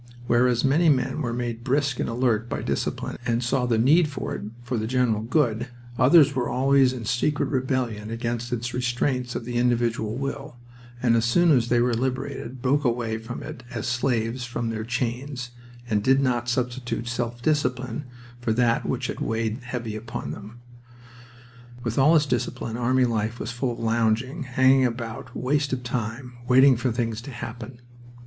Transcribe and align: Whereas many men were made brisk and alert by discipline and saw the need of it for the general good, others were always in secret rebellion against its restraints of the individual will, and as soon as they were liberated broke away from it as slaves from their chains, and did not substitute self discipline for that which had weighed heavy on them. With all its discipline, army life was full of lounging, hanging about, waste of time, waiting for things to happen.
Whereas 0.25 0.65
many 0.65 0.89
men 0.89 1.21
were 1.21 1.31
made 1.31 1.63
brisk 1.63 1.99
and 1.99 2.09
alert 2.09 2.49
by 2.49 2.63
discipline 2.63 3.17
and 3.23 3.43
saw 3.43 3.67
the 3.67 3.77
need 3.77 4.07
of 4.07 4.17
it 4.33 4.51
for 4.63 4.75
the 4.79 4.87
general 4.87 5.21
good, 5.21 5.67
others 5.99 6.33
were 6.33 6.49
always 6.49 6.91
in 6.91 7.05
secret 7.05 7.49
rebellion 7.49 8.09
against 8.09 8.51
its 8.51 8.73
restraints 8.73 9.35
of 9.35 9.45
the 9.45 9.57
individual 9.57 10.15
will, 10.17 10.55
and 11.03 11.15
as 11.15 11.25
soon 11.25 11.51
as 11.51 11.67
they 11.69 11.79
were 11.79 11.93
liberated 11.93 12.63
broke 12.63 12.83
away 12.83 13.19
from 13.19 13.43
it 13.43 13.61
as 13.69 13.85
slaves 13.85 14.43
from 14.43 14.71
their 14.71 14.83
chains, 14.83 15.51
and 15.87 16.01
did 16.03 16.19
not 16.19 16.49
substitute 16.49 17.07
self 17.07 17.39
discipline 17.43 18.05
for 18.39 18.53
that 18.53 18.87
which 18.87 19.05
had 19.05 19.19
weighed 19.19 19.59
heavy 19.59 19.99
on 19.99 20.31
them. 20.31 20.61
With 21.83 21.99
all 21.99 22.15
its 22.15 22.25
discipline, 22.25 22.75
army 22.75 23.05
life 23.05 23.39
was 23.39 23.51
full 23.51 23.73
of 23.73 23.77
lounging, 23.79 24.45
hanging 24.45 24.83
about, 24.83 25.35
waste 25.37 25.71
of 25.71 25.83
time, 25.83 26.33
waiting 26.47 26.75
for 26.75 26.91
things 26.91 27.21
to 27.21 27.29
happen. 27.29 27.79